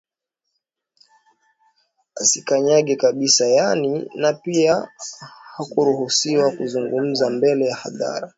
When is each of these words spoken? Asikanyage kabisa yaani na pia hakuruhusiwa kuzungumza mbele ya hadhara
Asikanyage 2.21 2.93
kabisa 2.95 3.47
yaani 3.55 4.07
na 4.21 4.33
pia 4.33 4.87
hakuruhusiwa 5.55 6.51
kuzungumza 6.51 7.29
mbele 7.29 7.65
ya 7.65 7.75
hadhara 7.75 8.29